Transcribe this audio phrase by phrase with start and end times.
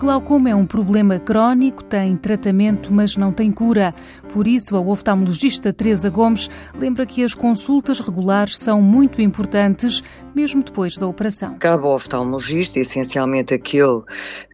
[0.00, 3.94] glaucoma é um problema crónico, tem tratamento, mas não tem cura.
[4.32, 10.02] Por isso, a oftalmologista Teresa Gomes lembra que as consultas regulares são muito importantes,
[10.34, 11.54] mesmo depois da operação.
[11.58, 14.00] Cabe ao oftalmologista, essencialmente aquele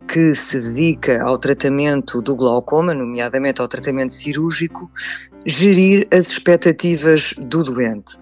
[0.09, 4.91] que se dedica ao tratamento do glaucoma, nomeadamente ao tratamento cirúrgico,
[5.47, 8.19] gerir as expectativas do doente.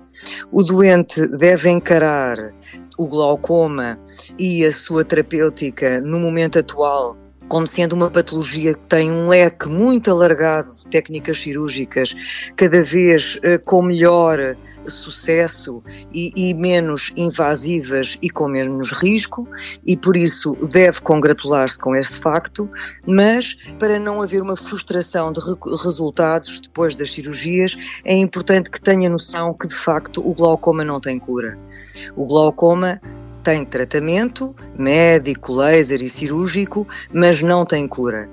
[0.52, 2.54] O doente deve encarar
[2.98, 3.98] o glaucoma
[4.38, 7.16] e a sua terapêutica no momento atual
[7.48, 12.14] como sendo uma patologia que tem um leque muito alargado de técnicas cirúrgicas,
[12.56, 19.48] cada vez uh, com melhor sucesso e, e, menos invasivas e com menos risco,
[19.86, 22.68] e por isso deve congratular-se com esse facto,
[23.06, 28.80] mas para não haver uma frustração de re resultados depois das cirurgias, é importante que
[28.80, 31.58] tenha noção que de facto o glaucoma não tem cura.
[32.16, 33.00] O glaucoma
[33.44, 38.28] tem tratamento médico, laser e cirúrgico, mas não tem cura.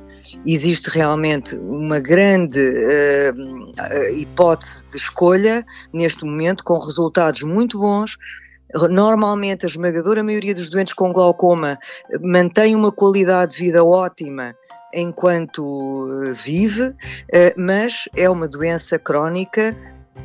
[0.46, 8.18] Existe realmente uma grande uh, hipótese de escolha neste momento, com resultados muito bons.
[8.90, 11.78] Normalmente, a esmagadora maioria dos doentes com glaucoma
[12.22, 14.56] mantém uma qualidade de vida ótima
[14.94, 16.96] enquanto eh, vive,
[17.58, 19.76] mas é uma doença crónica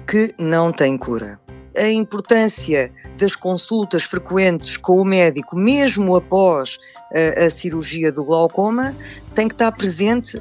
[0.07, 1.41] que não tem cura
[1.77, 8.95] a importância das consultas frequentes com o médico, mesmo após uh, a cirurgia do glaucoma,
[9.35, 10.41] tem que estar presente uh,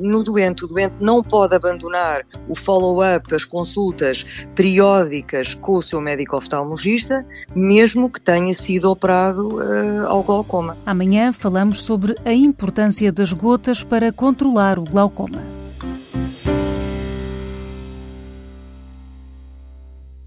[0.00, 0.64] no doente.
[0.64, 7.24] O doente não pode abandonar o follow-up, as consultas periódicas com o seu médico oftalmologista,
[7.54, 10.76] mesmo que tenha sido operado uh, ao glaucoma.
[10.84, 15.57] Amanhã falamos sobre a importância das gotas para controlar o glaucoma.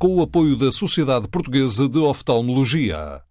[0.02, 3.20] Com o apoio da Sociedade Portuguesa de Oftalmologia.